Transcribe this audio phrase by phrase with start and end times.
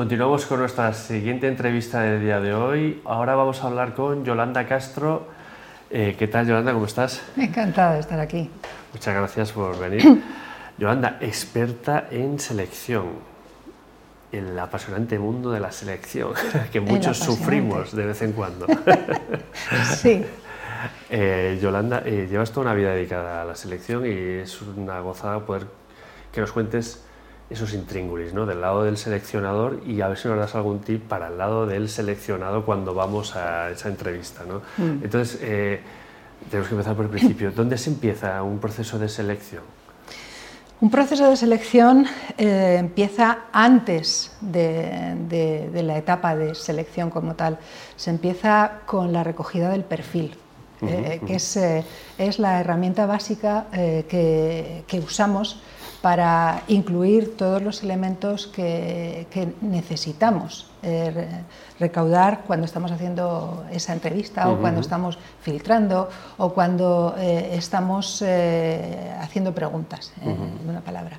[0.00, 3.02] Continuamos con nuestra siguiente entrevista del día de hoy.
[3.04, 5.28] Ahora vamos a hablar con Yolanda Castro.
[5.90, 6.72] Eh, ¿Qué tal, Yolanda?
[6.72, 7.20] ¿Cómo estás?
[7.36, 8.48] Encantada de estar aquí.
[8.94, 10.22] Muchas gracias por venir.
[10.78, 13.08] Yolanda, experta en selección,
[14.32, 16.32] el apasionante mundo de la selección,
[16.72, 18.66] que muchos sufrimos de vez en cuando.
[19.96, 20.24] sí.
[21.10, 25.44] Eh, Yolanda, eh, llevas toda una vida dedicada a la selección y es una gozada
[25.44, 25.66] poder
[26.32, 27.04] que nos cuentes
[27.50, 28.46] esos intríngulis, ¿no?
[28.46, 31.66] Del lado del seleccionador y a ver si nos das algún tip para el lado
[31.66, 34.62] del seleccionado cuando vamos a esa entrevista, ¿no?
[34.78, 35.02] Mm.
[35.02, 35.80] Entonces, eh,
[36.48, 37.50] tenemos que empezar por el principio.
[37.56, 39.64] ¿Dónde se empieza un proceso de selección?
[40.80, 42.06] Un proceso de selección
[42.38, 47.58] eh, empieza antes de, la etapa de selección como tal.
[47.96, 50.36] Se empieza con la recogida del perfil,
[50.80, 51.58] eh, que es,
[52.16, 55.60] es, la herramienta básica que, que usamos
[56.02, 59.26] para incluir todos los elementos que,
[59.60, 61.42] necesitamos eh,
[61.78, 69.12] recaudar cuando estamos haciendo esa entrevista o cuando estamos filtrando o cuando eh, estamos eh,
[69.20, 71.18] haciendo preguntas, en una palabra.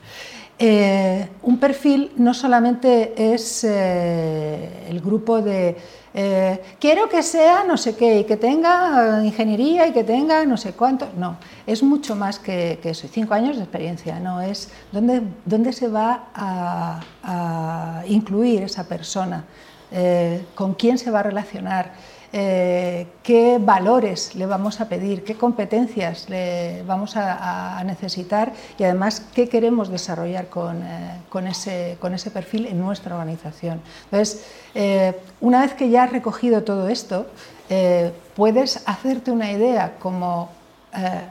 [1.44, 5.78] un perfil no solamente es el grupo de
[6.14, 10.58] eh, quiero que sea no sé qué y que tenga ingeniería y que tenga no
[10.58, 11.10] sé cuánto.
[11.18, 13.08] No, es mucho más que, eso.
[13.08, 19.46] Cinco años de experiencia, no es dónde, dónde se va a, incluir esa persona,
[19.92, 21.94] eh, con quién se va a relacionar.
[22.34, 29.22] Eh, qué valores le vamos a pedir, qué competencias le vamos a, necesitar y además
[29.34, 30.82] qué queremos desarrollar con,
[31.30, 33.82] con, ese, con ese perfil en nuestra organización.
[34.06, 37.28] Entonces, eh, una vez que ya has recogido todo esto,
[37.70, 40.50] eh, puedes hacerte una idea como
[40.94, 41.22] eh,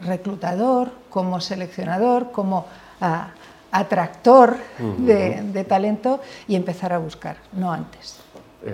[0.00, 2.66] reclutador, como seleccionador, como
[3.70, 4.56] atractor
[4.98, 8.20] de, talento y empezar a buscar, no antes.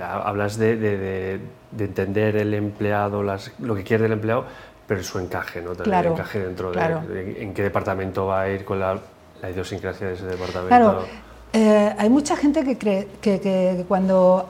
[0.01, 1.41] Hablas de,
[1.79, 4.45] entender el empleado, lo que quiere el empleado,
[4.87, 5.73] pero su encaje, ¿no?
[5.75, 8.99] Claro, el encaje dentro de, en qué departamento va a ir con la,
[9.41, 10.69] la idiosincrasia de ese departamento.
[10.69, 11.05] Claro,
[11.53, 14.49] eh, hay mucha gente que cree que, cuando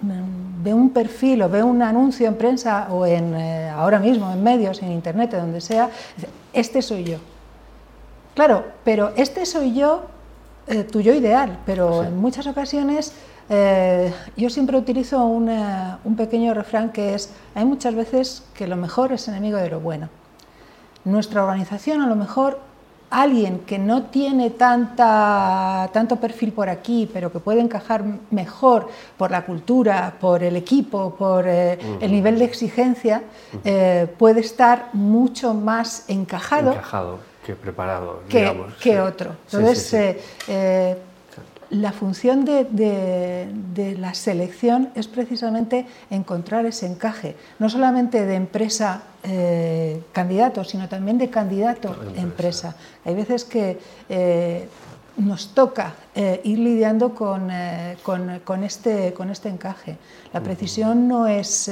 [0.00, 4.30] mm, ve un perfil o ve un anuncio en prensa o en, eh, ahora mismo
[4.32, 7.18] en medios, en internet, donde sea, dice, este soy yo.
[8.34, 10.04] Claro, pero este soy yo,
[10.68, 13.12] eh, tu yo ideal, pero en muchas ocasiones
[13.48, 19.28] yo siempre utilizo un pequeño refrán que es, hay muchas veces que lo mejor es
[19.28, 20.08] enemigo de lo bueno.
[21.04, 22.58] Nuestra organización a lo mejor
[23.10, 29.30] alguien que no tiene tanta, tanto perfil por aquí, pero que puede encajar mejor por
[29.30, 33.22] la cultura, por el equipo, por eh, el nivel de exigencia,
[33.64, 39.36] eh, puede estar mucho más encajado, encajado que preparado, que, digamos, que otro.
[39.44, 39.94] Entonces,
[40.48, 40.98] eh,
[41.70, 50.02] la función de, la selección es precisamente encontrar ese encaje, no solamente de empresa eh,
[50.12, 52.76] candidato, sino también de candidato empresa.
[53.04, 53.78] Hay veces que
[54.08, 54.68] eh,
[55.16, 57.48] nos toca eh, ir lidiando con,
[58.02, 59.96] con, este, con este encaje.
[60.32, 61.70] La precisión no es,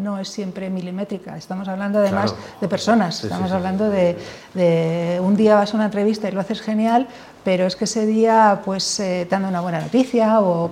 [0.00, 4.16] no es siempre milimétrica, estamos hablando además de personas, estamos hablando de,
[4.54, 7.06] de, un día vas a una entrevista y lo haces genial,
[7.44, 10.70] pero es que ese día pues eh, dando una buena noticia o,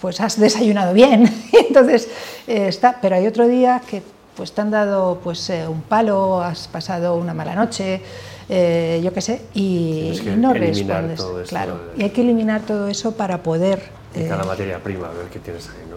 [0.00, 2.08] pues has desayunado bien, entonces
[2.46, 4.02] eh, está, pero hay otro día que
[4.36, 8.00] pues te han dado pues eh, un palo, has pasado una mala noche,
[8.48, 11.22] yo qué sé, y, no respondes.
[11.48, 14.04] claro, y hay que eliminar todo eso para poder...
[14.14, 15.96] Y cada materia prima, a ver qué tienes ahí, ¿no?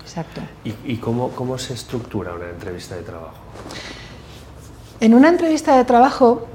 [0.00, 0.40] Exacto.
[0.64, 3.34] ¿Y, y cómo, cómo se estructura una entrevista de trabajo?
[5.00, 6.46] En una entrevista de trabajo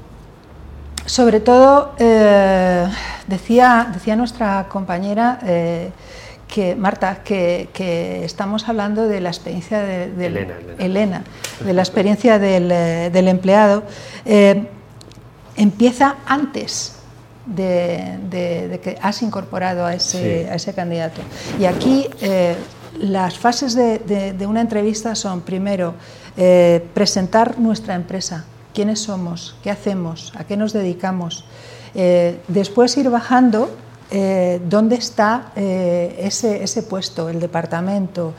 [1.06, 2.86] sobre todo, eh,
[3.28, 5.90] decía, decía nuestra compañera eh,
[6.48, 7.68] que Marta que,
[8.24, 10.04] estamos hablando de la experiencia de,
[10.78, 11.22] Elena,
[11.64, 13.84] de la experiencia del, eh, empleado.
[15.56, 16.96] empieza antes
[17.46, 21.20] de, que has incorporado a ese, a ese candidato.
[21.58, 22.08] Y aquí
[22.98, 25.94] las fases de, una entrevista son, primero,
[26.94, 28.44] presentar nuestra empresa,
[28.76, 31.46] quiénes somos, qué hacemos, a qué nos dedicamos.
[31.94, 33.70] Eh, después ir bajando
[34.10, 38.34] eh, dónde está eh, ese, puesto, el departamento,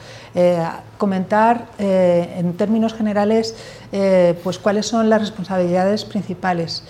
[1.00, 3.56] comentar en términos generales
[4.44, 6.84] pues cuáles son las responsabilidades principales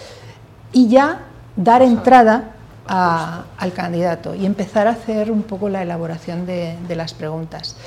[0.74, 1.22] y ya
[1.56, 2.52] dar entrada
[2.88, 7.78] al candidato y empezar a hacer un poco la elaboración de las preguntas.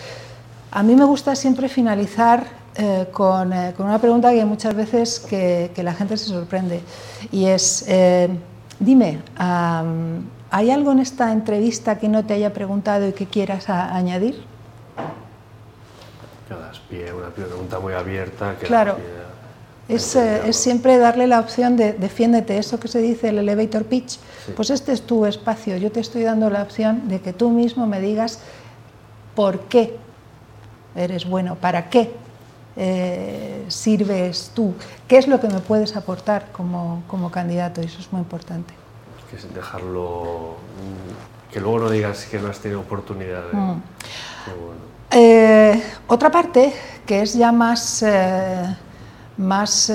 [0.73, 5.21] A mí me gusta siempre finalizar eh, con, eh, con, una pregunta que muchas veces
[5.21, 6.81] que, que, la gente se sorprende
[7.31, 8.31] y es, eh,
[8.79, 14.43] dime, ¿hay algo en esta entrevista que no te haya preguntado y que quieras añadir?
[16.89, 18.57] pie, una pregunta muy abierta.
[18.59, 18.97] Que claro.
[19.87, 24.19] Es, es, siempre darle la opción de defiéndete, eso que se dice el elevator pitch,
[24.57, 27.87] pues este es tu espacio, yo te estoy dando la opción de que tú mismo
[27.87, 28.41] me digas
[29.35, 29.99] por qué
[30.95, 32.11] eres bueno, para qué
[32.77, 34.75] eh, sirves tú,
[35.09, 38.75] qué es lo que me puedes aportar como, como candidato, y eso es muy importante.
[39.29, 40.57] Que es dejarlo,
[41.53, 43.43] que luego no digas que no has tenido oportunidad.
[43.53, 43.81] Mm.
[45.11, 46.73] Eh, otra parte
[47.05, 48.77] que es ya más, eh,
[49.37, 49.93] más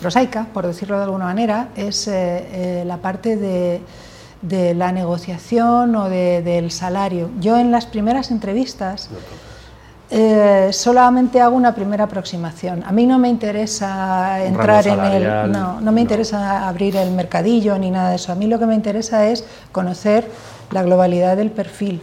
[0.00, 7.30] prosaica, por decirlo de alguna manera, es la parte de, la negociación o del salario.
[7.40, 9.08] Yo en las primeras entrevistas
[10.72, 12.84] solamente hago una primera aproximación.
[12.84, 15.52] A mí no me interesa entrar en el...
[15.52, 18.32] No, no me interesa abrir el mercadillo ni nada de eso.
[18.32, 20.30] A mí lo que me interesa es conocer
[20.70, 22.00] la globalidad del perfil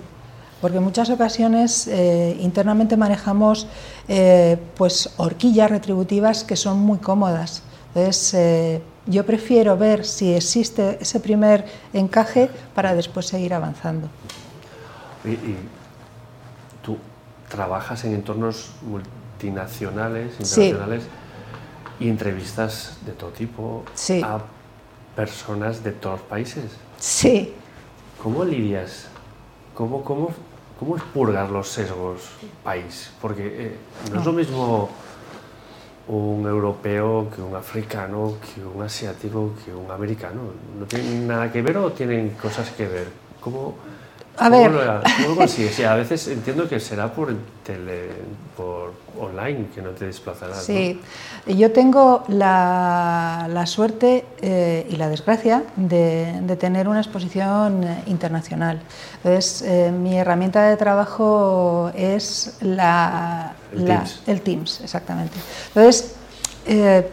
[0.64, 3.68] porque en muchas ocasiones eh, internamente manejamos
[4.08, 7.64] eh, pues horquillas retributivas que son muy cómodas.
[7.90, 14.08] Entonces, eh, yo prefiero ver si existe ese primer encaje para después seguir avanzando.
[15.26, 15.58] Y,
[17.54, 21.04] trabajas en entornos multinacionales, internacionales,
[22.00, 23.84] y entrevistas de todo tipo
[24.24, 24.40] a
[25.16, 26.64] personas de todos los países.
[26.98, 27.54] Sí.
[28.22, 29.08] ¿Cómo lidias?
[29.76, 30.32] ¿Cómo, cómo
[30.80, 30.98] ¿Cómo
[31.52, 32.22] los sesgos
[32.64, 33.12] país?
[33.22, 33.78] Porque eh,
[34.12, 34.90] no es lo mismo
[36.08, 40.42] un europeo que un africano, que un asiático, que un americano.
[40.78, 43.08] ¿No tienen nada que ver o tienen cosas que ver?
[43.40, 43.76] ¿Cómo,
[44.38, 44.72] a ver.
[44.72, 48.10] ¿Cómo lo a veces entiendo que será por, tele,
[48.58, 50.64] por online, que no te desplazarás.
[50.64, 51.00] Sí,
[51.48, 58.82] yo tengo la, la suerte eh, y la desgracia de, de, tener una exposición internacional.
[59.18, 64.22] Entonces, eh, mi herramienta de trabajo es la, el, Teams.
[64.28, 65.38] el Teams, exactamente.
[65.68, 66.16] Entonces,
[66.66, 67.08] eh,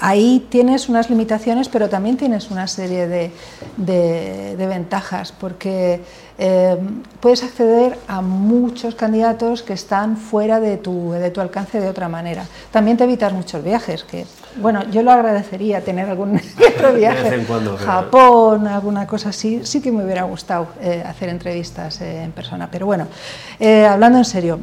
[0.00, 6.00] ahí tienes unas limitaciones, pero también tienes una serie de, ventajas, porque
[6.38, 6.76] eh,
[7.20, 12.44] puedes acceder a muchos candidatos que están fuera de tu, alcance de otra manera.
[12.70, 16.40] También te evitas muchos viajes, que, bueno, yo lo agradecería tener algún
[16.74, 17.44] otro viaje.
[17.84, 22.68] Japón, alguna cosa así, sí que me hubiera gustado eh, hacer entrevistas eh, en persona,
[22.70, 23.06] pero bueno,
[23.88, 24.60] hablando en serio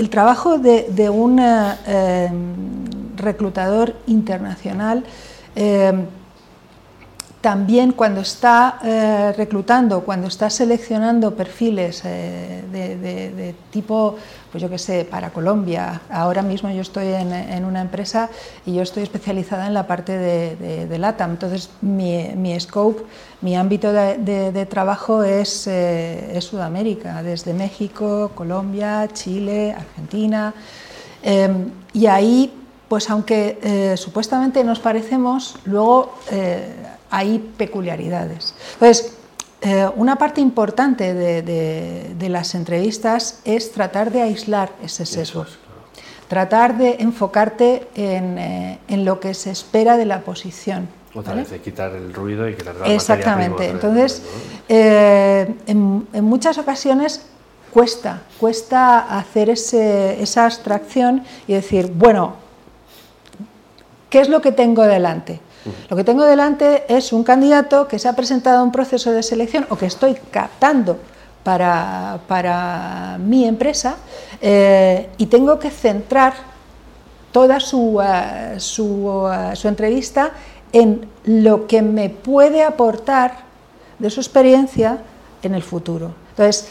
[0.00, 2.30] el trabajo de, un eh,
[3.16, 5.04] reclutador internacional
[5.54, 5.92] eh,
[7.40, 14.16] también cuando está eh, reclutando, cuando está seleccionando perfiles eh, de, tipo,
[14.52, 18.28] pues yo qué sé, para Colombia, ahora mismo yo estoy en, una empresa
[18.66, 23.04] y yo estoy especializada en la parte de, LATAM, entonces mi, scope,
[23.40, 30.52] mi ámbito de, trabajo eh, es, Sudamérica, desde México, Colombia, Chile, Argentina,
[31.92, 32.52] y ahí
[32.88, 36.12] pues aunque supuestamente nos parecemos, luego
[37.10, 38.54] hay peculiaridades.
[38.74, 39.12] Entonces,
[39.62, 45.44] eh, una parte importante de, las entrevistas es tratar de aislar ese sesgo,
[46.28, 50.88] tratar de enfocarte eh, en, lo que se espera de la posición.
[51.12, 53.68] Otra vez, de quitar el ruido y quitar la Exactamente.
[53.68, 54.22] Entonces,
[54.68, 57.26] eh, en, muchas ocasiones
[57.70, 62.36] cuesta, cuesta hacer esa abstracción y decir, bueno,
[64.08, 65.40] ¿qué es lo que tengo delante?
[65.88, 69.22] Lo que tengo delante es un candidato que se ha presentado a un proceso de
[69.22, 70.98] selección o que estoy captando
[71.44, 73.96] para, mi empresa
[74.40, 76.34] eh, y tengo que centrar
[77.32, 80.32] toda su, eh, eh, su, entrevista
[80.72, 83.38] en lo que me puede aportar
[83.98, 84.98] de su experiencia
[85.42, 86.12] en el futuro.
[86.30, 86.68] Entonces,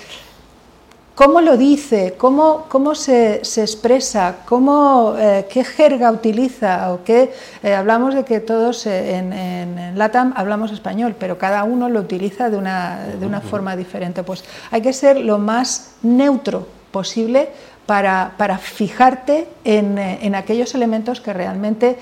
[1.20, 7.74] cómo lo dice, cómo, cómo se, expresa, cómo, eh, qué jerga utiliza, o qué, eh,
[7.74, 12.56] hablamos de que todos en, en, LATAM hablamos español, pero cada uno lo utiliza de
[12.56, 14.24] una, de una forma diferente.
[14.24, 17.50] Pues hay que ser lo más neutro posible
[17.86, 22.00] para, para, fijarte en, en, aquellos elementos que realmente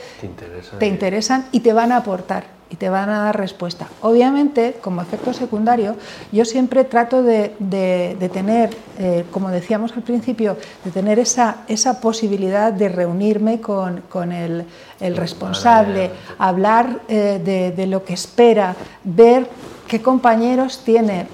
[0.77, 3.87] te interesan y te van a aportar y te van a dar respuesta.
[4.01, 5.95] Obviamente, como efecto secundario,
[6.31, 7.53] yo siempre trato de,
[8.33, 14.65] tener, eh, como decíamos al principio, de tener esa, esa posibilidad de reunirme con, el,
[14.99, 19.47] responsable, hablar eh, de, lo que espera, ver
[19.87, 21.27] qué compañeros tiene.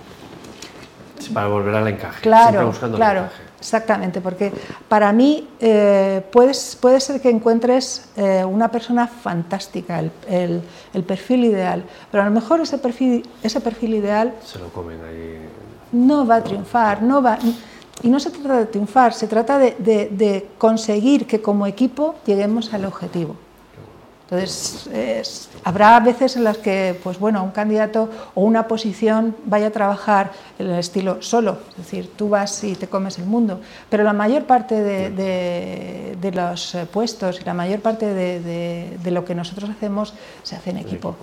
[1.33, 2.21] para volver al encaje.
[2.21, 3.29] Claro, claro.
[3.63, 4.51] Exactamente, porque
[4.89, 10.61] para mí eh, puedes, puede ser que encuentres eh, una persona fantástica, el,
[10.93, 14.33] el, perfil ideal, pero a lo mejor ese perfil, ese perfil ideal...
[14.43, 15.47] Se lo comen ahí.
[15.93, 17.39] No va a triunfar, no va...
[18.01, 22.73] Y no se trata de triunfar, se trata de, de conseguir que como equipo lleguemos
[22.73, 23.37] al objetivo.
[24.33, 29.71] Entonces, habrá veces en las que, pues bueno, un candidato o una posición vaya a
[29.71, 34.03] trabajar en el estilo solo, es decir, tú vas y te comes el mundo, pero
[34.03, 39.69] la mayor parte de, los eh, puestos y la mayor parte de, lo que nosotros
[39.69, 41.15] hacemos se hace en equipo.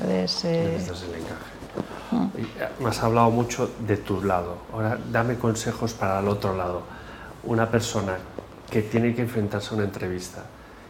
[0.00, 1.58] Entonces, eh, el encaje.
[2.10, 2.24] Mm.
[2.36, 6.82] Eh, me has hablado mucho de tu lado, ahora dame consejos para el otro lado.
[7.44, 8.16] Una persona
[8.68, 10.44] que tiene que enfrentarse a una entrevista,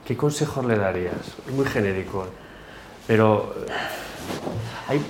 [0.09, 1.13] ¿qué consejos le darías?
[1.47, 2.27] Es muy genérico,
[3.07, 3.55] pero
[4.89, 5.05] ¿hay,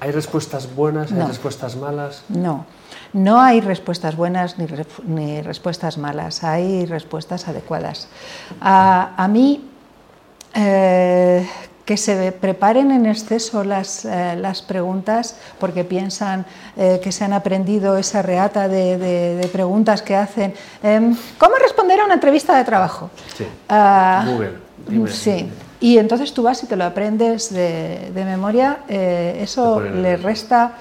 [0.00, 2.24] ¿hay respuestas buenas, hay respuestas malas?
[2.28, 2.66] No,
[3.12, 8.08] no hay respuestas buenas ni, respuestas malas, hay respuestas adecuadas.
[8.60, 9.70] A, mí,
[10.52, 11.48] eh,
[11.84, 17.32] que se preparen en exceso las, eh, las preguntas porque piensan eh, que se han
[17.32, 20.54] aprendido esa reata de, preguntas que hacen.
[20.82, 23.10] Em, ¿Cómo responder a una entrevista de trabajo?
[23.36, 23.44] Sí.
[23.68, 25.12] Ah, Google.
[25.12, 25.48] Sí.
[25.80, 30.78] Y entonces tú vas y te lo aprendes de, memoria, eh, eso le resta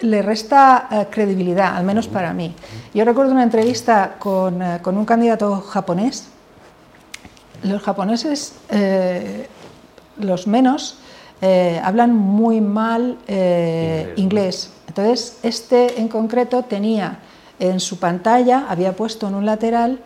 [0.00, 2.54] le resta credibilidad, al menos para mí.
[2.94, 6.28] Yo recuerdo una entrevista con, con un candidato japonés.
[7.62, 8.54] Los japoneses
[10.24, 10.98] los menos
[11.42, 14.70] eh, hablan muy mal eh, inglés.
[14.88, 17.18] Entonces, este en concreto tenía
[17.58, 20.00] en su pantalla, había puesto en un lateral...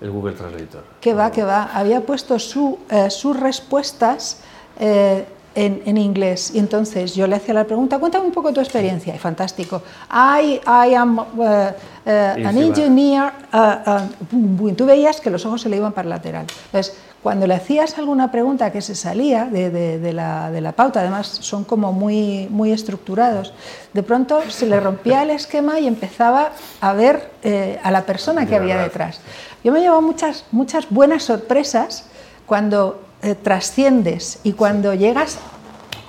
[0.00, 0.84] El Google Translator.
[1.00, 1.70] Que va, que va.
[1.74, 4.38] Había puesto su, eh, sus respuestas
[4.78, 6.52] en, inglés.
[6.54, 9.14] Y entonces yo le hacía la pregunta, cuéntame un poco tu experiencia.
[9.14, 9.82] Y fantástico.
[10.10, 13.32] I, I am an engineer.
[13.52, 14.36] Uh,
[14.66, 16.46] uh, tú veías que los ojos se le iban para el lateral.
[16.72, 21.92] Entonces, cuando le hacías alguna pregunta que se salía de, la, pauta, además son como
[21.92, 23.52] muy, muy estructurados,
[23.92, 28.46] de pronto se le rompía el esquema y empezaba a ver eh, a la persona
[28.46, 29.20] que había detrás.
[29.62, 32.06] Yo me llevo muchas, muchas buenas sorpresas
[32.46, 35.38] cuando eh, trasciendes y cuando llegas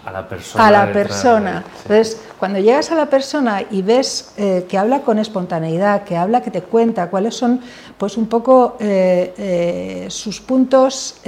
[0.05, 0.67] a la persona.
[0.67, 1.63] A la persona.
[1.83, 6.41] Entonces, cuando llegas a la persona y ves eh, que habla con espontaneidad, que habla,
[6.41, 7.61] que te cuenta cuáles son,
[7.97, 11.21] pues un poco eh, eh, sus puntos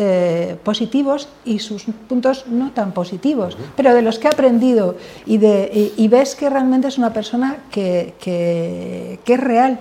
[0.63, 5.93] positivos y sus puntos no tan positivos, pero de los que ha aprendido y, de,
[5.95, 9.79] y, ves que realmente es una persona que, que, que es real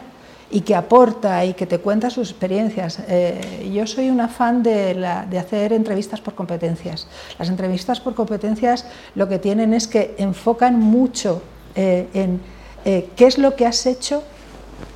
[0.52, 3.00] y que aporta y que te cuenta sus experiencias.
[3.08, 5.04] Eh, yo soy una fan de,
[5.38, 7.08] hacer entrevistas por competencias.
[7.38, 11.42] Las entrevistas por competencias lo que tienen es que enfocan mucho
[11.74, 12.40] eh, en
[12.84, 14.22] eh, qué es lo que has hecho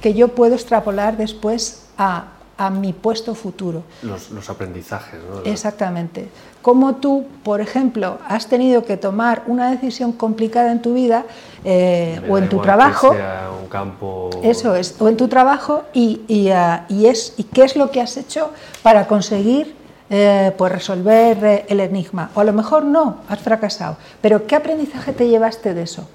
[0.03, 3.83] que yo puedo extrapolar después a, a mi puesto futuro.
[4.03, 5.51] Los, aprendizajes, ¿no?
[5.51, 6.29] Exactamente.
[6.63, 11.25] Como tú, por ejemplo, has tenido que tomar una decisión complicada en tu vida
[11.65, 13.15] eh, o en tu trabajo.
[13.61, 14.31] un campo...
[14.43, 18.17] Eso es, o en tu trabajo y, ah, es, y qué es lo que has
[18.17, 18.51] hecho
[18.83, 19.75] para conseguir
[20.09, 22.31] eh, pues resolver eh, el enigma.
[22.35, 23.97] O a lo mejor no, has fracasado.
[24.21, 26.09] Pero ¿qué aprendizaje te llevaste de eso?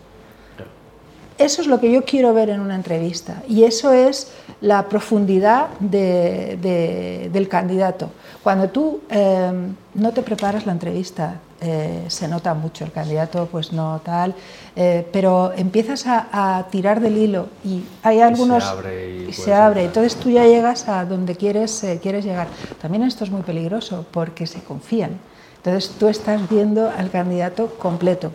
[1.41, 4.31] Eso es lo que yo quiero ver en una entrevista y eso es
[4.62, 8.12] la profundidad del candidato.
[8.43, 13.74] Cuando tú em, no te preparas la entrevista, eh, se nota mucho el candidato, pues
[13.74, 14.36] no tal,
[14.75, 18.63] eh, pero empiezas a, tirar del hilo y hay algunos...
[18.63, 19.25] Y se abre.
[19.29, 19.86] Y, se abre.
[19.86, 22.50] Entonces tú ya llegas a donde quieres, eh, quieres llegar.
[22.79, 25.19] También esto es muy peligroso porque se confían.
[25.57, 28.31] Entonces tú estás viendo al candidato completo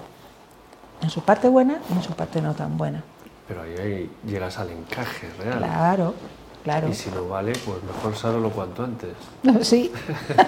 [1.07, 3.03] en su parte buena y en su parte no tan buena.
[3.47, 5.59] Pero ahí llegas al encaje real.
[5.59, 6.15] Claro,
[6.65, 6.89] claro.
[6.89, 9.11] Y si no vale, pues mejor saberlo cuanto antes.
[9.65, 9.93] Sí,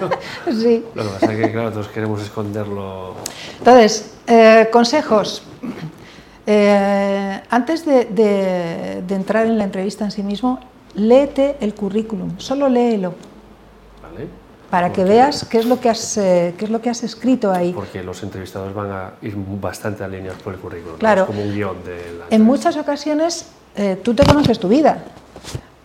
[0.46, 0.84] sí.
[0.96, 3.14] Lo que pasa es que, claro, todos queremos esconderlo.
[3.58, 5.44] Entonces, eh, consejos.
[6.44, 8.06] Eh, antes de,
[9.06, 10.58] de entrar en la entrevista en sí mismo,
[10.94, 13.14] léete el currículum, solo léelo
[14.70, 17.50] para que veas qué es lo que has eh, qué es lo que has escrito
[17.50, 17.72] ahí.
[17.72, 20.98] Porque los entrevistados van a ir bastante alineados por el currículum.
[20.98, 21.26] Claro.
[21.26, 23.46] como un guion de En muchas ocasiones
[23.76, 25.04] eh, tú te conoces tu vida,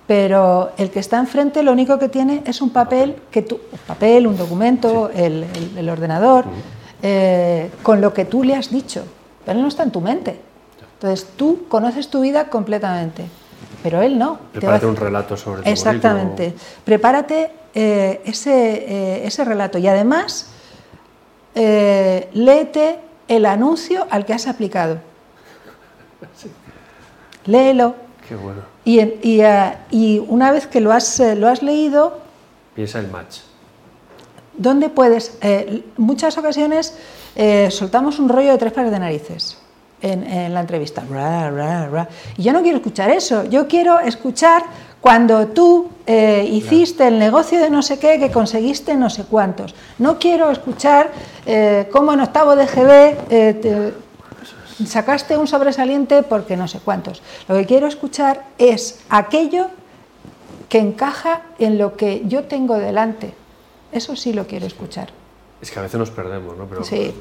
[0.06, 3.80] pero el que está enfrente lo único que tiene es un papel que tú, un
[3.88, 5.46] papel, un documento, el,
[5.78, 6.46] el, ordenador,
[7.02, 9.04] eh, con lo que tú le has dicho,
[9.46, 10.40] pero él no está en tu mente.
[10.96, 13.26] Entonces tú conoces tu vida completamente,
[13.82, 14.40] pero él no.
[14.52, 16.54] Prepárate un relato sobre tu Exactamente.
[16.84, 20.48] Prepárate eh, ese, eh, ese, relato y además
[21.56, 25.00] eh, léete el anuncio al que has aplicado.
[27.46, 27.96] Léelo,
[28.28, 28.62] Qué bueno.
[28.86, 32.20] Y, y, uh, y una vez que lo has, lo has leído...
[32.76, 33.40] Piensa el match.
[34.58, 35.38] ¿Dónde puedes?
[35.42, 36.98] Eh, muchas ocasiones
[37.36, 39.58] eh, soltamos un rollo de tres pares de narices
[40.02, 41.04] en, en la entrevista.
[41.08, 42.10] Bra, bra, bra.
[42.38, 43.46] Y yo no quiero escuchar eso.
[43.46, 44.64] Yo quiero escuchar
[45.04, 47.16] cuando tú eh, hiciste claro.
[47.16, 49.76] el negocio de no sé qué, que conseguiste no sé cuántos.
[50.00, 51.12] No quiero escuchar
[51.46, 53.94] eh, cómo en octavo de GB eh,
[54.80, 57.22] te sacaste un sobresaliente porque no sé cuántos.
[57.50, 59.68] Lo que quiero escuchar es aquello
[60.70, 63.34] que encaja en lo que yo tengo delante.
[63.92, 65.10] Eso sí lo quiero escuchar.
[65.62, 66.66] Es que a veces nos perdemos, ¿no?
[66.66, 67.14] Pero sí.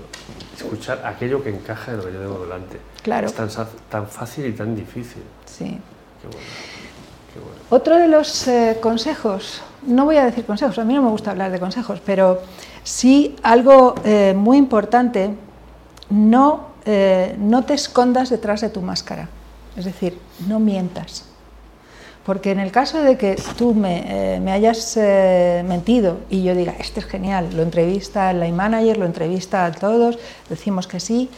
[0.56, 2.78] escuchar aquello que encaja en lo que yo tengo delante.
[3.02, 3.26] Claro.
[3.26, 3.48] Es tan,
[3.90, 5.24] tan fácil y tan difícil.
[5.46, 5.64] Sí.
[5.64, 6.81] Qué bueno.
[7.40, 7.62] Bueno.
[7.70, 11.30] Otro de los eh, consejos, no voy a decir consejos, a mí no me gusta
[11.30, 12.42] hablar de consejos, pero
[12.82, 15.30] sí algo eh, muy importante,
[16.10, 19.28] no, eh, no te escondas detrás de tu máscara,
[19.76, 21.24] es decir, no mientas.
[22.26, 24.96] Porque en el caso de que tú me, hayas
[25.64, 29.72] mentido y yo diga, este es genial, lo entrevista el line manager, lo entrevista a
[29.72, 31.30] todos, decimos que sí,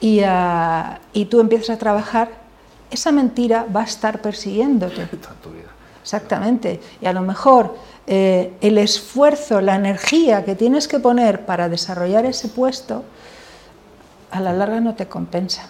[0.00, 2.47] y, uh, y tú empiezas a trabajar
[2.90, 5.08] esa mentira va a estar persiguiéndote.
[6.02, 6.80] Exactamente.
[7.02, 7.76] Y a lo mejor
[8.06, 13.04] eh, el esfuerzo, la energía que tienes que poner para desarrollar ese puesto,
[14.30, 15.68] a la larga no te compensa.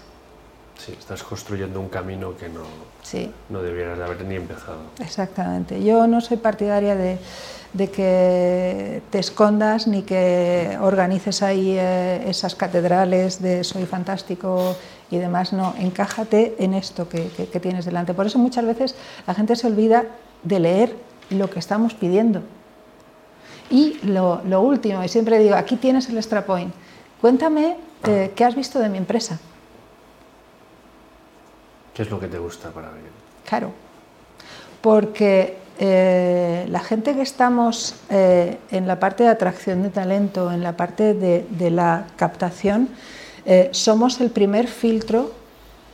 [0.78, 2.62] Sí, estás construyendo un camino que no,
[3.02, 3.32] sí.
[3.48, 4.78] no debieras de haber ni empezado.
[5.00, 5.82] Exactamente.
[5.82, 7.18] Yo no soy partidaria de,
[7.72, 14.76] de que te escondas ni que organices ahí eh, esas catedrales de soy fantástico
[15.10, 18.14] y demás, no, encájate en esto que, que, que, tienes delante.
[18.14, 18.94] Por eso muchas veces
[19.26, 20.04] la gente se olvida
[20.42, 20.96] de leer
[21.30, 22.42] lo que estamos pidiendo.
[23.70, 26.72] Y lo, lo último, y siempre digo, aquí tienes el extra point,
[27.20, 29.38] cuéntame eh, qué has visto de mi empresa.
[31.94, 33.02] ¿Qué es lo que te gusta para ver?
[33.46, 33.72] Claro,
[34.80, 40.62] porque eh, la gente que estamos eh, en la parte de atracción de talento, en
[40.62, 42.88] la parte de, de la captación,
[43.50, 45.32] eh, somos el primer filtro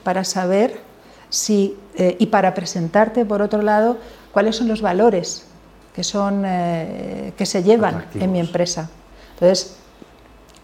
[0.03, 0.81] para saber
[1.29, 3.97] si, eh, y para presentarte, por otro lado,
[4.33, 5.47] cuáles son los valores
[5.95, 8.25] que, son, eh, que se llevan Atractivos.
[8.25, 8.91] en mi empresa.
[9.35, 9.77] Entonces,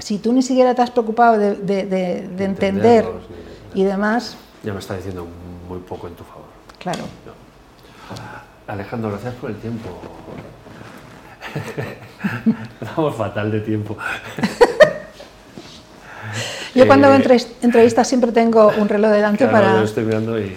[0.01, 3.07] si tú ni siquiera te has preocupado de, de, de, de entender
[3.73, 4.37] y demás...
[4.65, 5.29] Ya me está diciendo
[5.69, 6.49] muy poco en tu favor.
[6.81, 7.05] Claro.
[7.25, 8.73] No.
[8.73, 9.89] Alejandro, gracias por el tiempo.
[12.97, 13.97] Vamos fatal de tiempo.
[16.75, 19.79] Yo cuando hago eh, entrevistas siempre tengo un reloj delante claro, para...
[19.79, 20.55] Yo estoy mirando y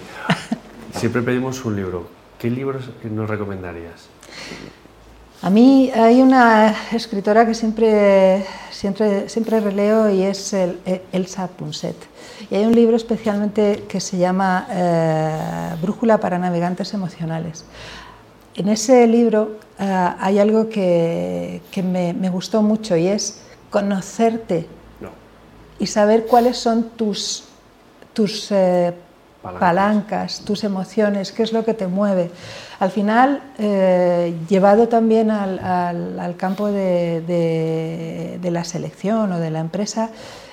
[0.94, 2.06] siempre pedimos un libro.
[2.38, 4.08] ¿Qué libros nos recomendarías?
[5.42, 10.78] A mí hay una escritora que siempre, siempre, siempre releo y es el,
[11.12, 11.96] Elsa Punset.
[12.50, 17.64] Y hay un libro especialmente que se llama eh, Brújula para navegantes emocionales.
[18.54, 24.60] En ese libro eh, hay algo que, que me, me, gustó mucho y es conocerte
[24.62, 24.83] no.
[25.78, 27.44] Y saber cuáles son tus,
[28.12, 28.94] tus eh,
[29.42, 29.60] palancas.
[29.60, 30.40] palancas.
[30.40, 32.30] tus emociones, qué es lo que te mueve.
[32.80, 39.38] Al final, eh, llevado también al, al, al campo de, de, de, la selección o
[39.38, 40.10] de la empresa,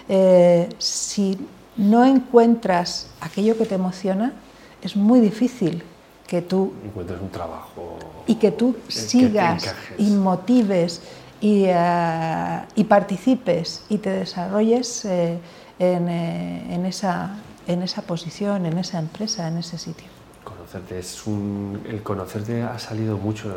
[0.07, 1.37] eh, si
[1.77, 4.33] no encuentras aquello que te emociona,
[4.81, 5.83] es muy difícil
[6.27, 11.01] que tú encuentres un trabajo y que tú sigas que y motives
[11.41, 15.39] y, uh, y, participes y te desarrolles eh,
[15.79, 17.35] en, eh, en, esa,
[17.67, 20.07] en esa posición, en esa empresa, en ese sitio.
[20.43, 23.53] Conocerte, es un, el conocerte ha salido mucho,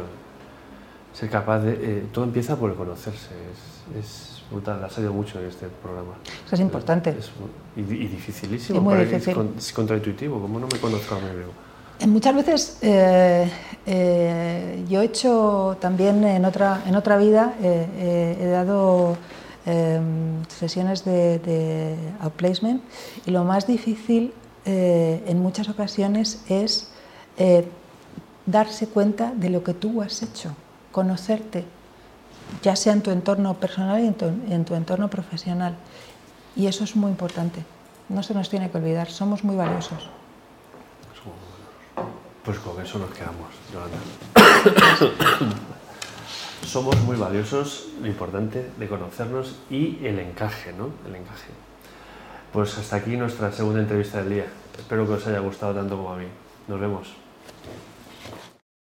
[1.12, 1.73] ser capaz de...
[1.73, 6.14] Eh, todo empieza por el conocerse, es, es, brutal, ha salido mucho en este programa.
[6.47, 7.11] Eso es importante.
[7.11, 7.31] Es,
[7.77, 9.37] y, y, dificilísimo, y muy difícil.
[9.57, 11.53] es, es contraintuitivo, ¿cómo no me conozco a mí mismo?
[12.00, 13.50] Muchas veces eh,
[13.87, 19.16] eh, yo he hecho también en otra, en otra vida, eh, he dado
[20.48, 22.83] sesiones de, de, outplacement
[23.24, 24.35] y lo más difícil
[24.66, 26.90] en muchas ocasiones es
[28.44, 30.54] darse cuenta de lo que tú has hecho,
[30.92, 31.64] conocerte,
[32.62, 35.76] ya sea en tu entorno personal y en tu, en tu entorno profesional.
[36.54, 37.64] Y eso es muy importante,
[38.11, 40.11] no se nos tiene que olvidar, somos muy valiosos.
[42.44, 43.96] Pues con eso nos quedamos, Yolanda.
[46.66, 50.90] Somos muy valiosos, lo importante de conocernos y el encaje, ¿no?
[51.07, 51.50] El encaje.
[52.52, 54.46] Pues hasta aquí nuestra segunda entrevista del día.
[54.78, 56.26] Espero que os haya gustado tanto como a mí.
[56.68, 57.24] Nos vemos.